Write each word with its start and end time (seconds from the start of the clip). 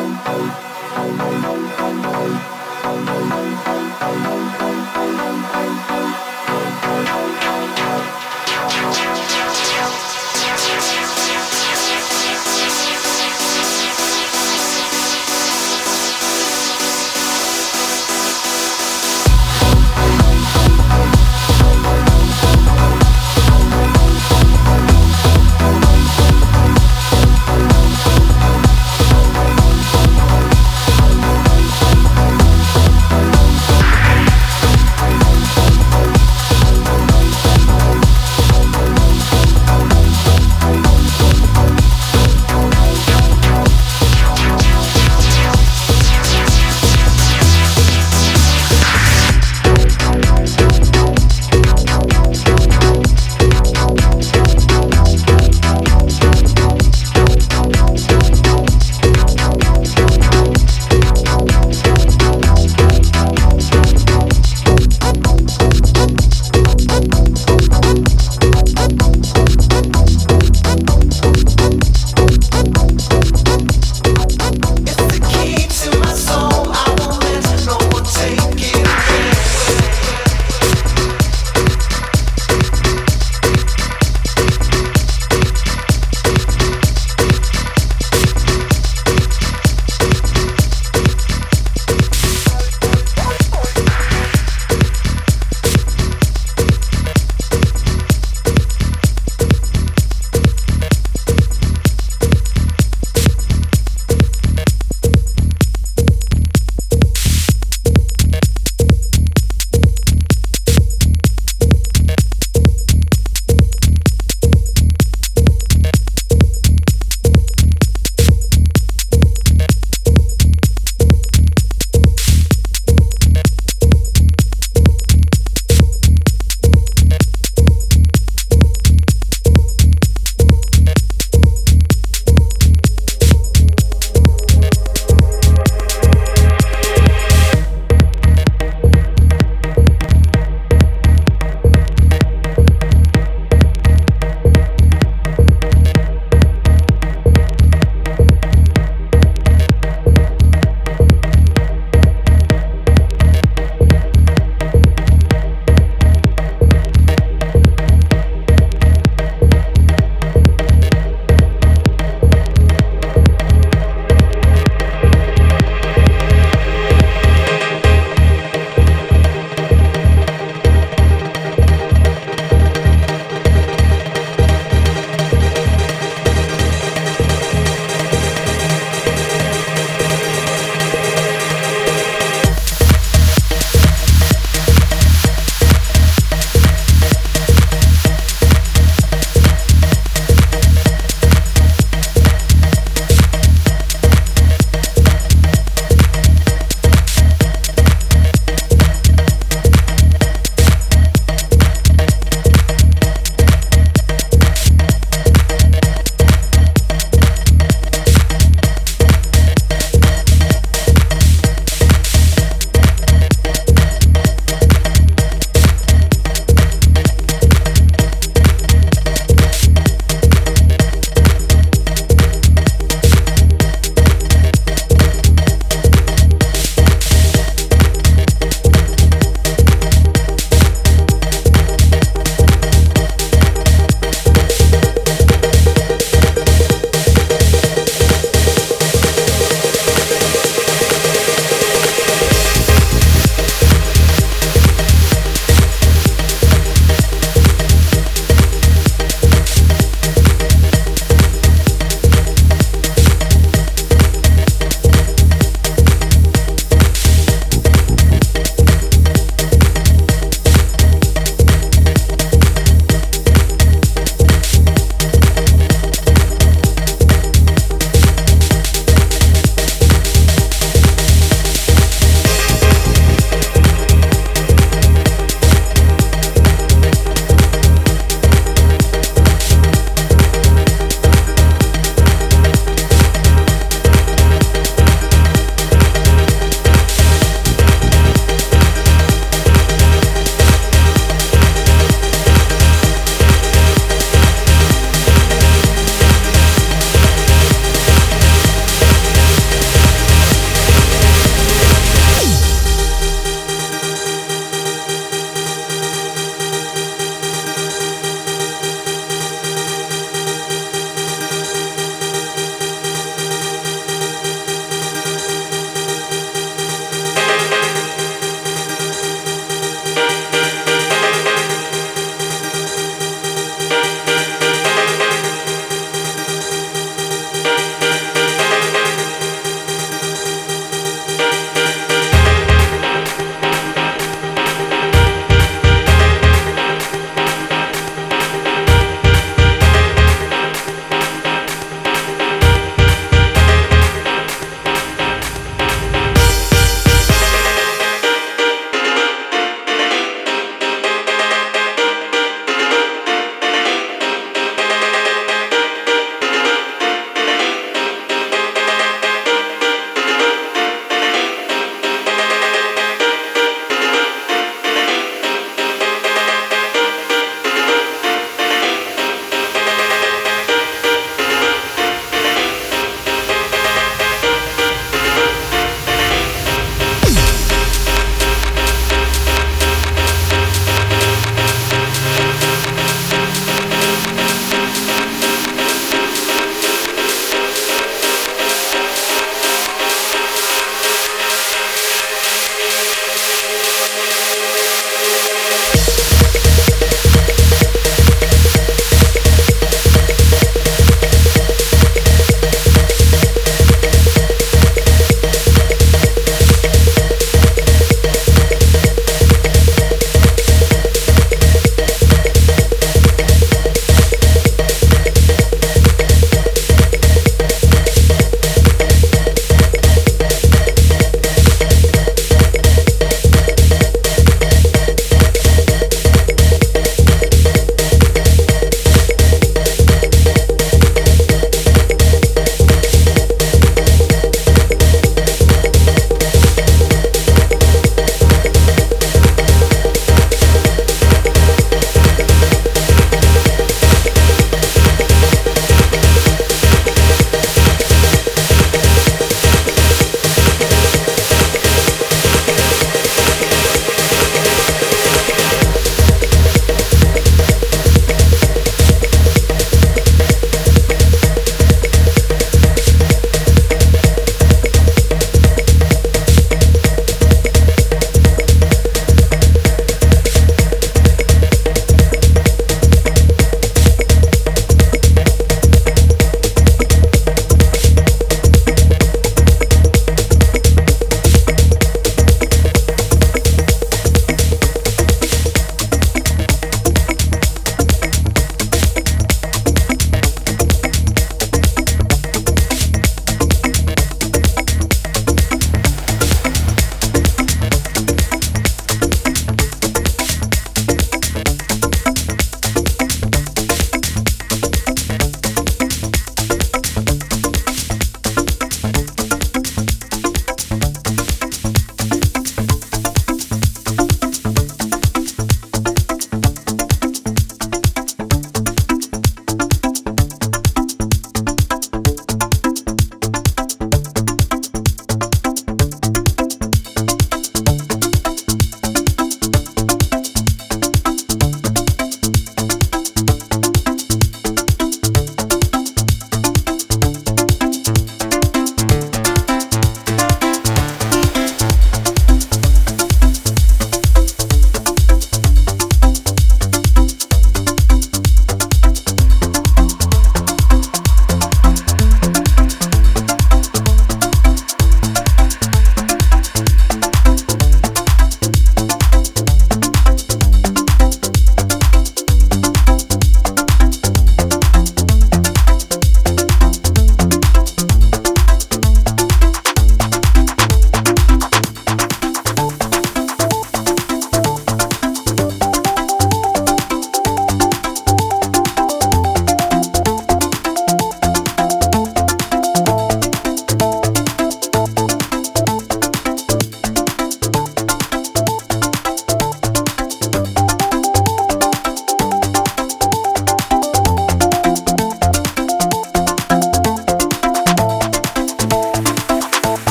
Thank 0.00 0.30
you. 4.62 4.69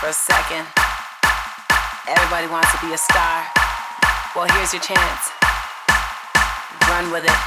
for 0.00 0.08
a 0.08 0.12
second. 0.12 0.64
Everybody 2.06 2.46
wants 2.46 2.70
to 2.72 2.86
be 2.86 2.94
a 2.94 2.98
star. 2.98 3.44
Well, 4.36 4.46
here's 4.54 4.72
your 4.72 4.82
chance. 4.82 5.30
Run 6.88 7.10
with 7.10 7.24
it. 7.24 7.38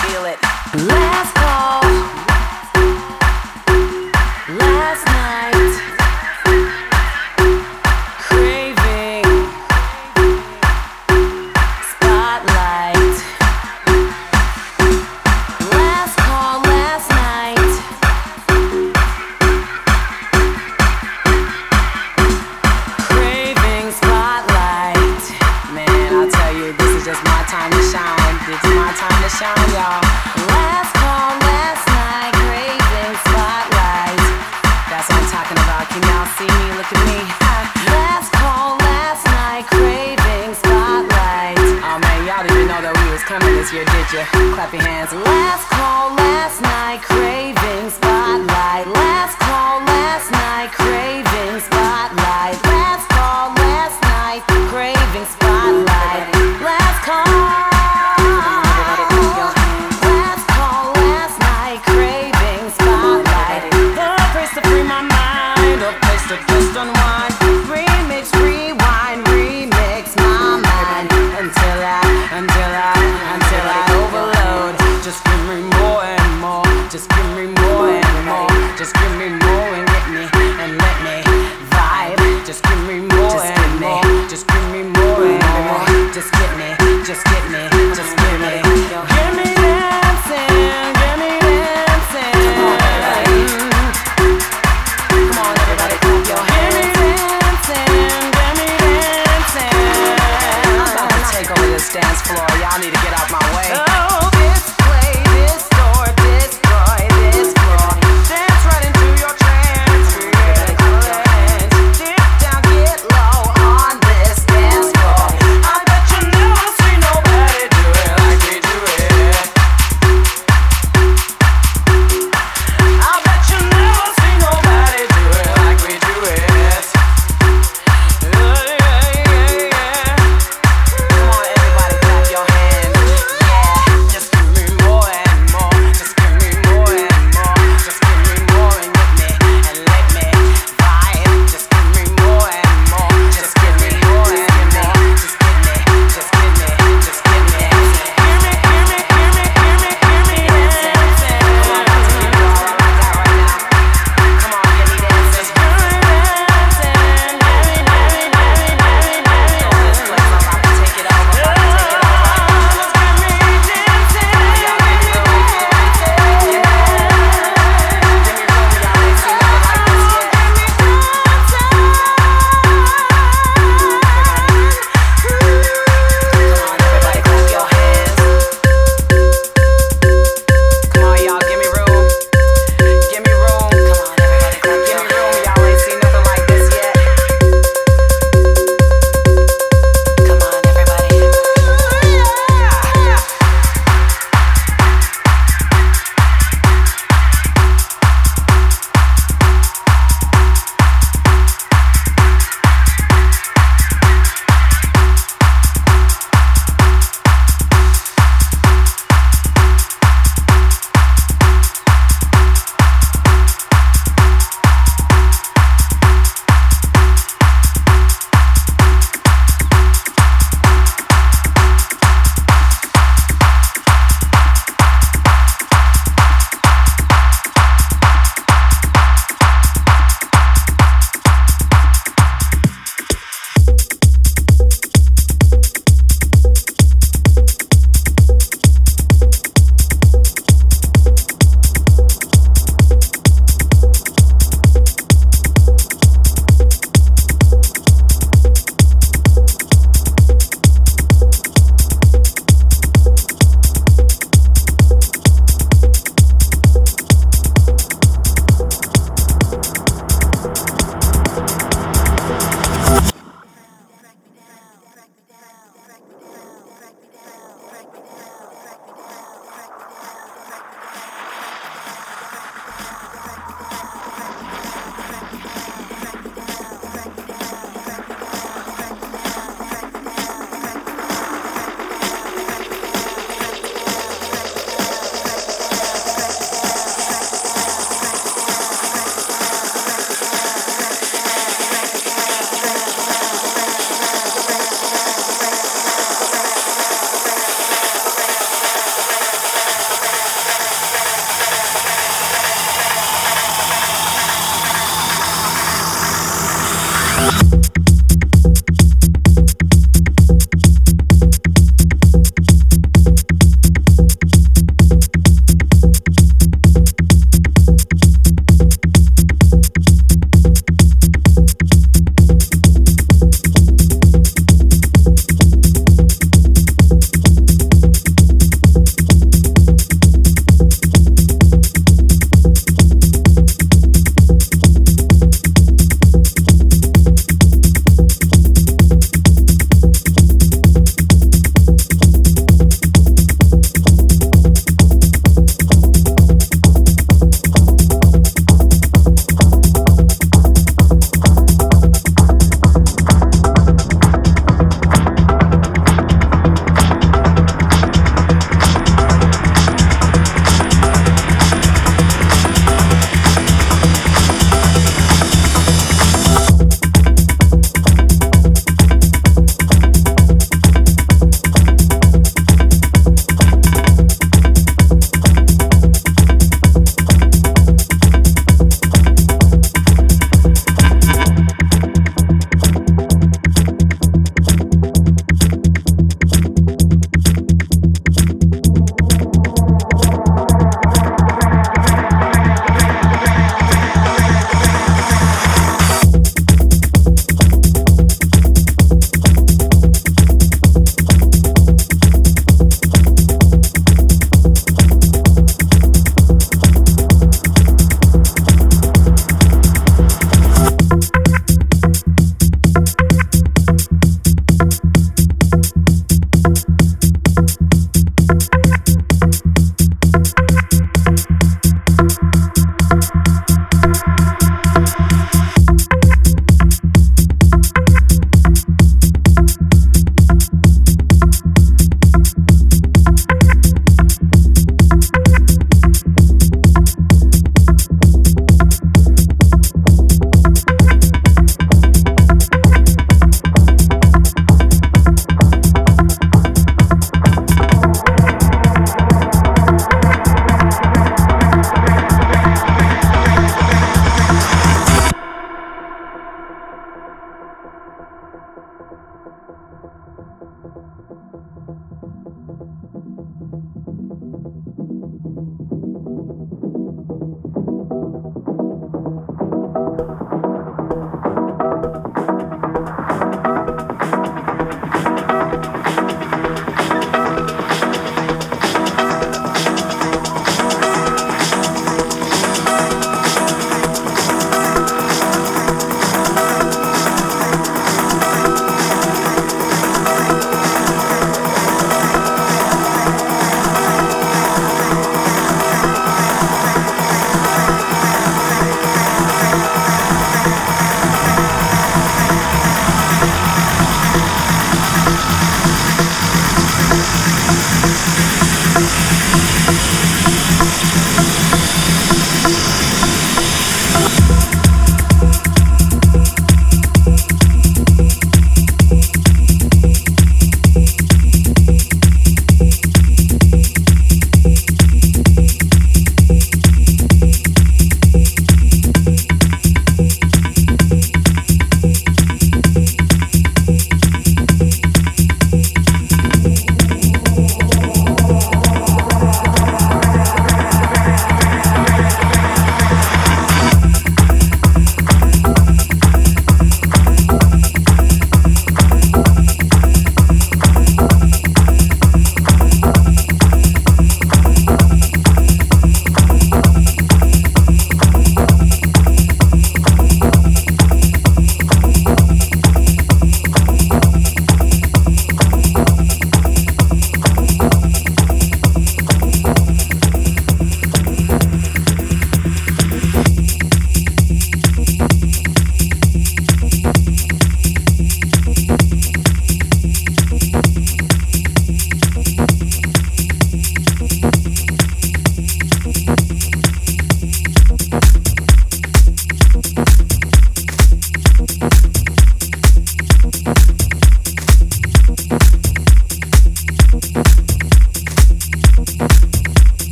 Feel 0.00 0.24
it. 0.24 0.40
Last 0.88 1.34
call. 1.34 2.17
as 45.10 45.14
light. 45.14 45.37
skin 78.88 79.20
in 79.20 79.47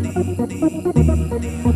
Ding, 0.00 0.12
ding. 0.14 1.67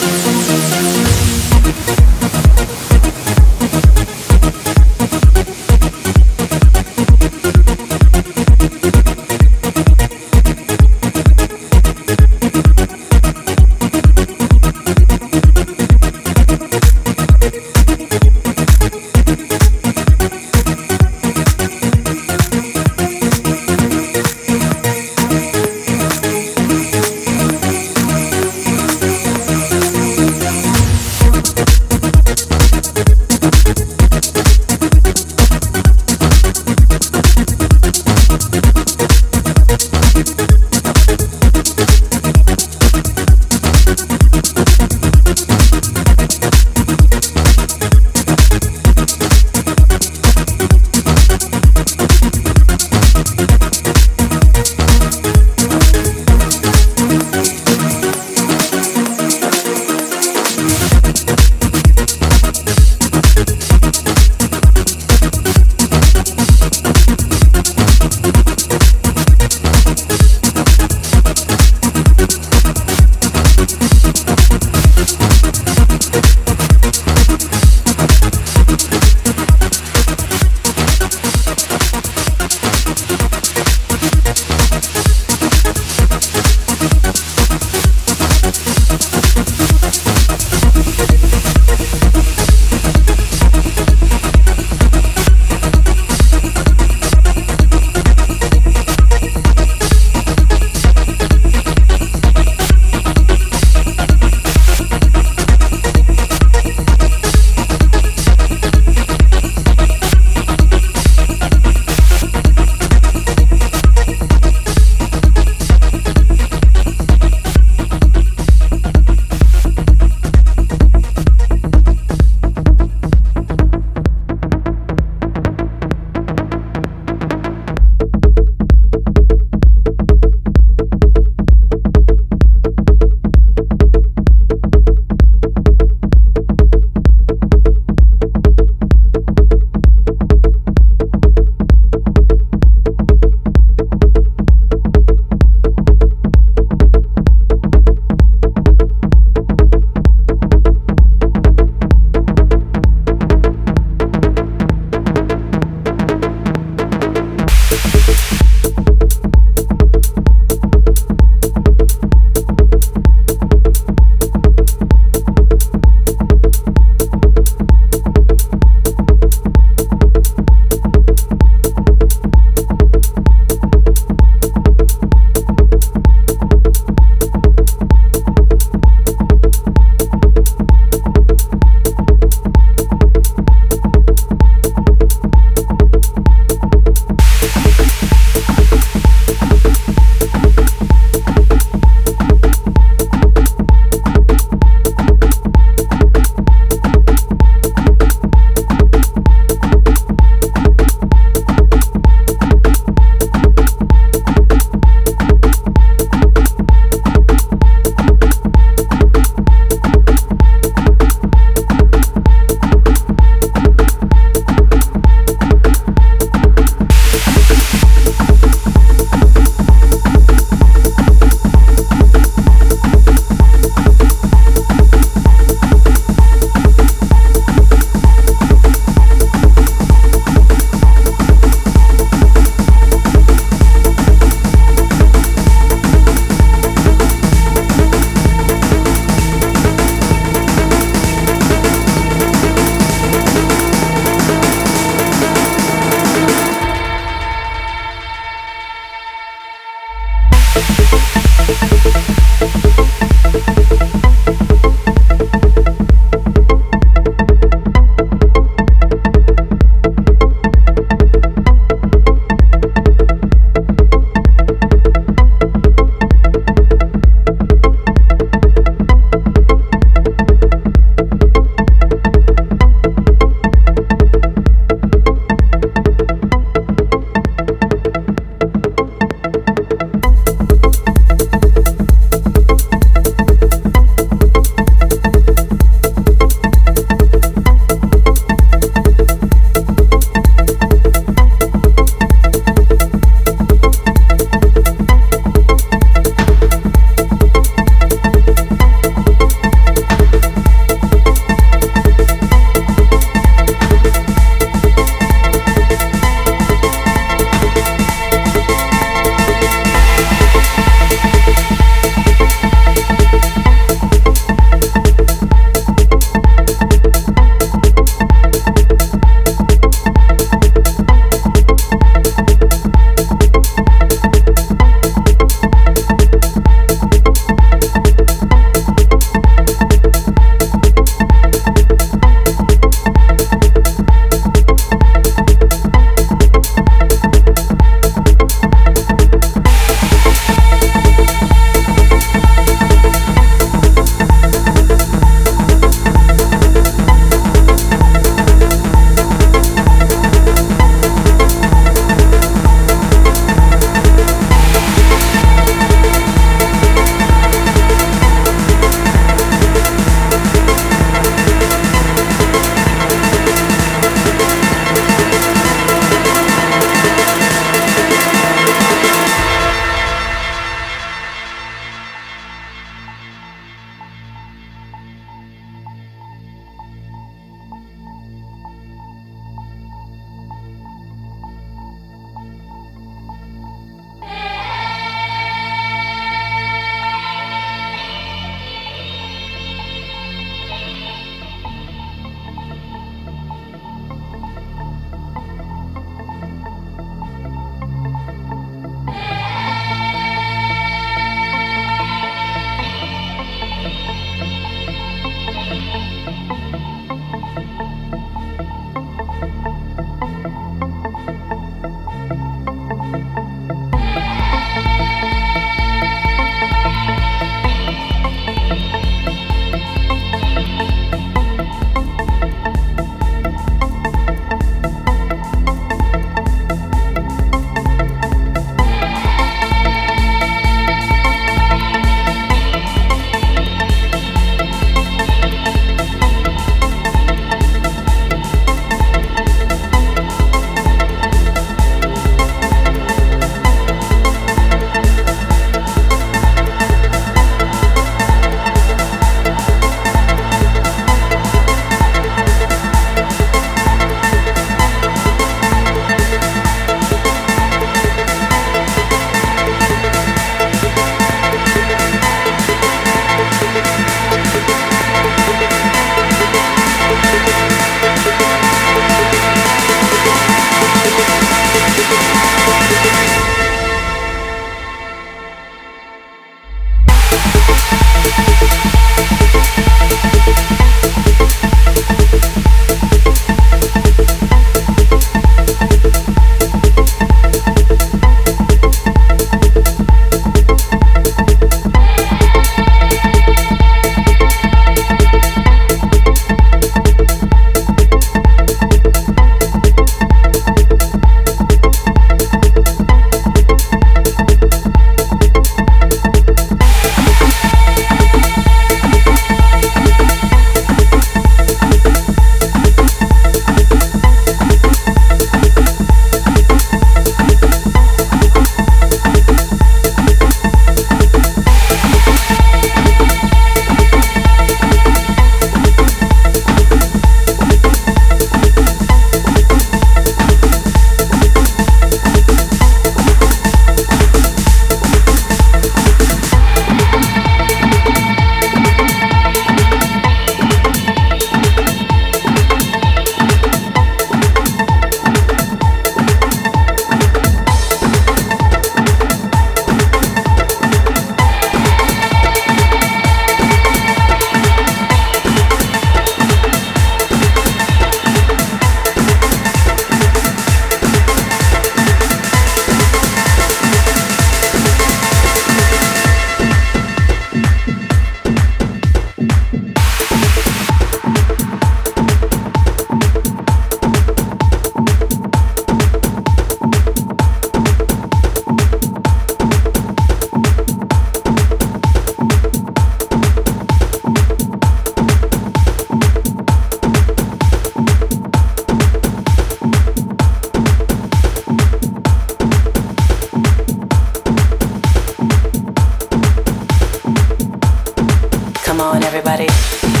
Come 598.71 598.79
on, 598.79 599.03
everybody. 599.03 600.00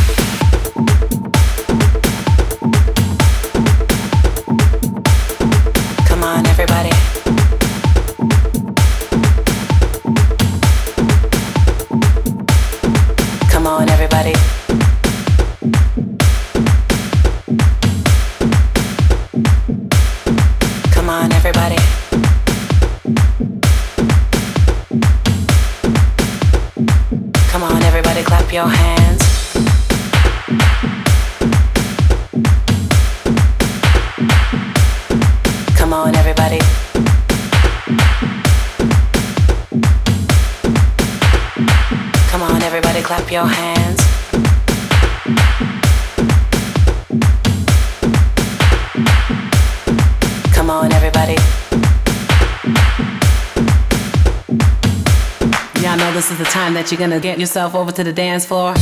you're 56.91 56.99
gonna 56.99 57.19
get 57.19 57.39
yourself 57.39 57.73
over 57.73 57.91
to 57.91 58.03
the 58.03 58.11
dance 58.11 58.45
floor. 58.45 58.73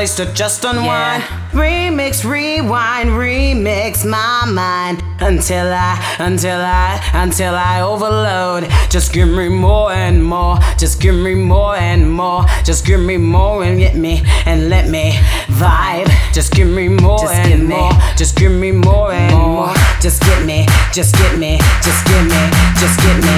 place 0.00 0.16
to 0.16 0.24
just 0.32 0.64
unwind. 0.64 1.22
Yeah. 1.22 1.50
Remix, 1.52 2.24
rewind, 2.24 3.10
remix 3.10 4.02
my 4.08 4.46
mind 4.50 5.02
until 5.20 5.66
I, 5.70 6.16
until 6.18 6.58
I, 6.58 6.98
until 7.12 7.54
I 7.54 7.82
overload. 7.82 8.62
Just 8.88 9.12
give 9.12 9.28
me 9.28 9.50
more 9.50 9.92
and 9.92 10.24
more. 10.24 10.56
Just 10.78 11.02
give 11.02 11.14
me 11.14 11.34
more 11.34 11.76
and 11.76 12.10
more. 12.10 12.46
Just 12.64 12.86
give 12.86 13.00
me 13.00 13.18
more 13.18 13.62
and 13.62 13.78
get 13.78 13.94
me 13.94 14.22
and 14.46 14.70
let 14.70 14.88
me 14.88 15.12
vibe. 15.60 16.08
Just 16.32 16.52
give 16.52 16.68
me 16.68 16.88
more 16.88 17.18
just 17.18 17.34
and 17.34 17.68
more. 17.68 17.92
Just 18.16 18.38
give 18.38 18.52
me 18.52 18.72
more 18.72 19.12
and 19.12 19.36
more. 19.36 19.66
more. 19.66 19.74
Just 20.00 20.22
get 20.22 20.46
me, 20.46 20.66
just 20.94 21.14
get 21.16 21.38
me, 21.38 21.58
just 21.84 22.02
get 22.06 22.24
me, 22.32 22.42
just 22.80 22.96
get 23.04 23.18
me. 23.28 23.36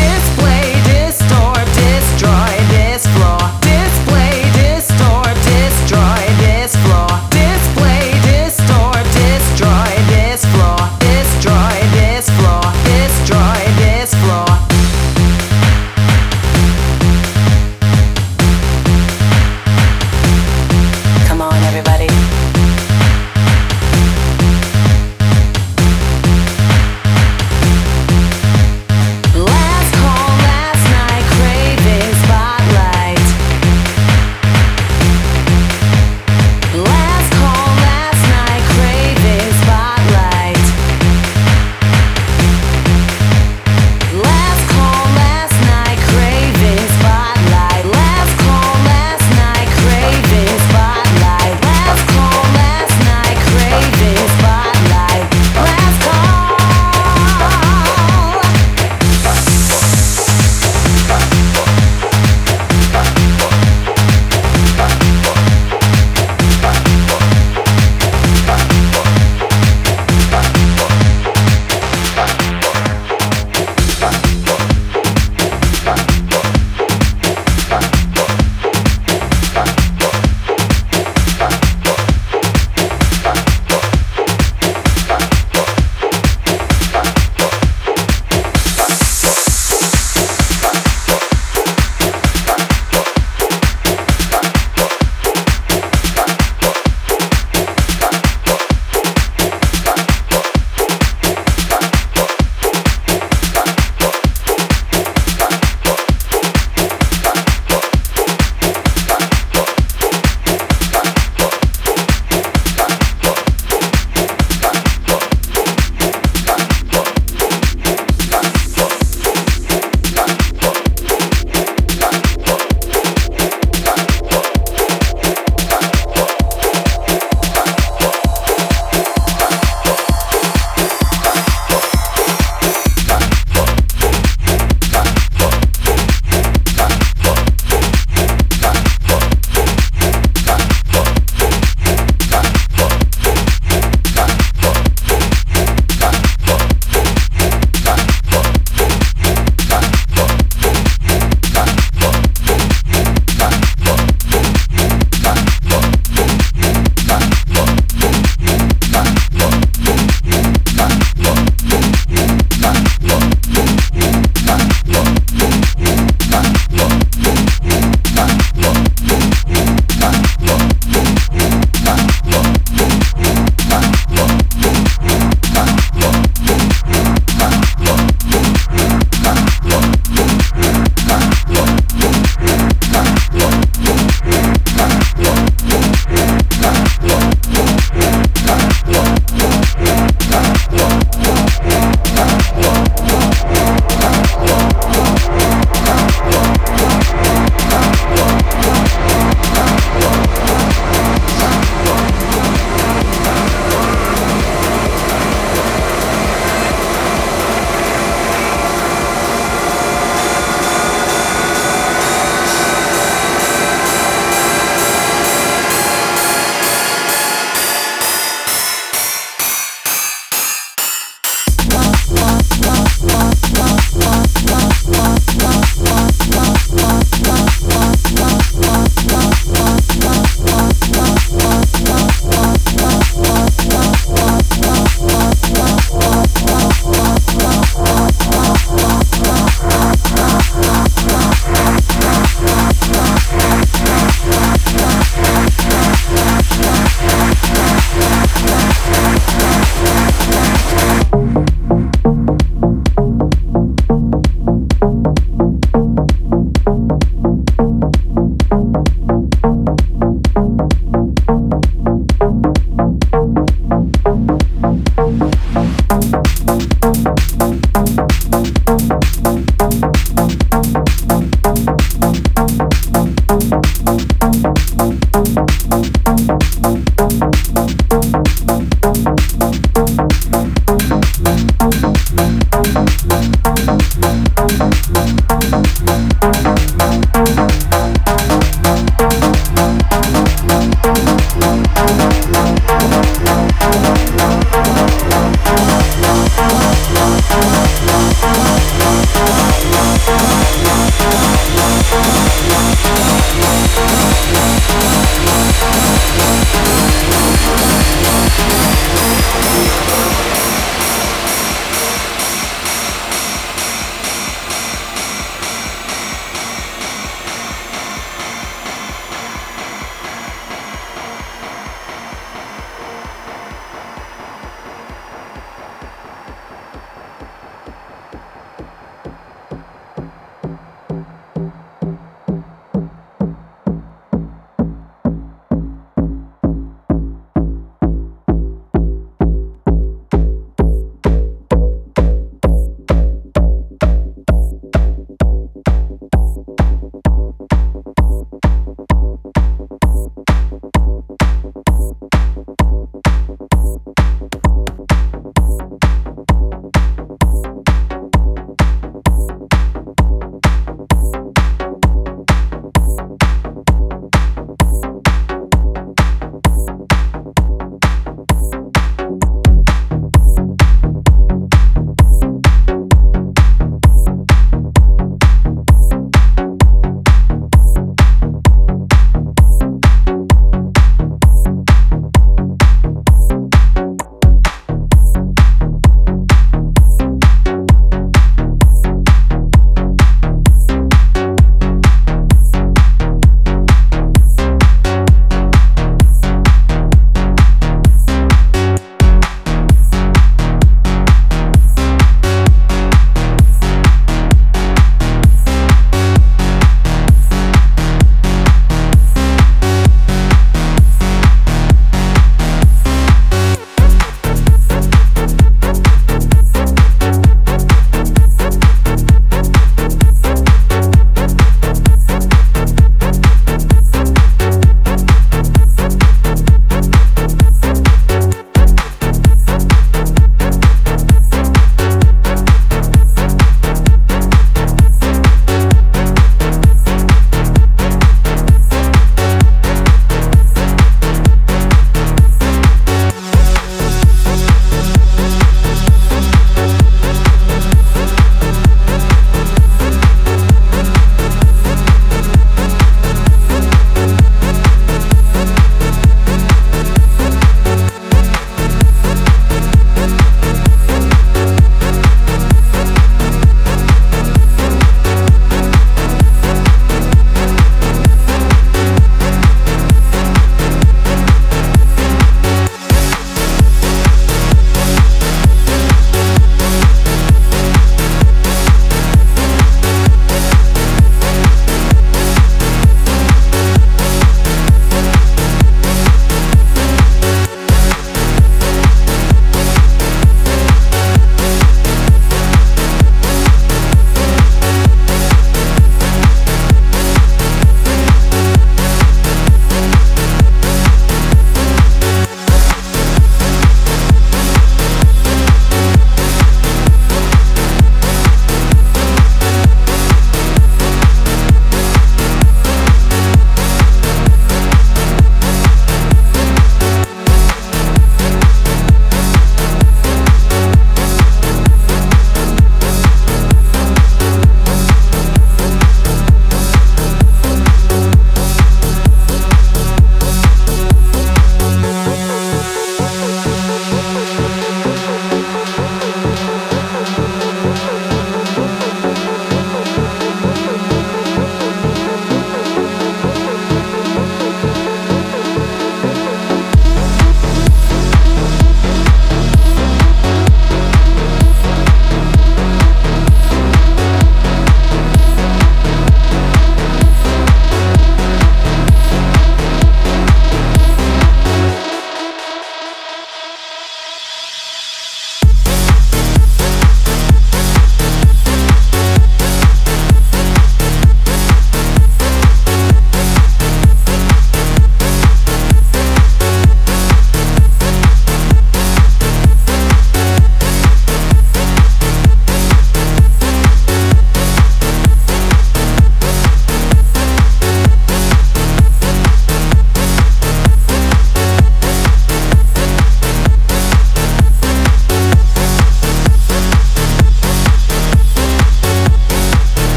Display, 0.00 0.66
distort, 0.88 1.66
destroy, 1.76 2.54
destroy. 2.72 3.33